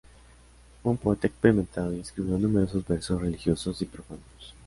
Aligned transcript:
Fue 0.81 0.91
un 0.93 0.97
poeta 0.97 1.27
experimentado, 1.27 1.93
y 1.93 1.99
escribió 1.99 2.35
numerosos 2.39 2.87
versos 2.87 3.21
religiosos 3.21 3.79
y 3.83 3.85
profanos. 3.85 4.55